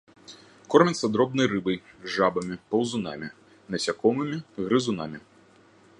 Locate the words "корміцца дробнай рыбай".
0.73-1.77